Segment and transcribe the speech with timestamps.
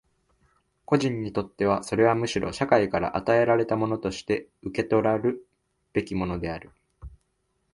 [0.85, 5.47] 個人にとってはそれはむしろ社会から与えられたものとして受取らる
[5.93, 6.71] べきものである。